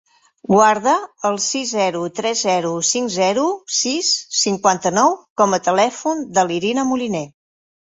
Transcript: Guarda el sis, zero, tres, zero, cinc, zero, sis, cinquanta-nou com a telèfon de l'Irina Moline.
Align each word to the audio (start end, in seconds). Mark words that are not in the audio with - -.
Guarda 0.51 0.93
el 1.29 1.35
sis, 1.47 1.73
zero, 1.79 2.01
tres, 2.19 2.41
zero, 2.47 2.71
cinc, 2.93 3.13
zero, 3.17 3.45
sis, 3.81 4.11
cinquanta-nou 4.47 5.15
com 5.43 5.55
a 5.55 5.63
telèfon 5.71 6.27
de 6.41 6.49
l'Irina 6.51 6.91
Moline. 6.91 7.25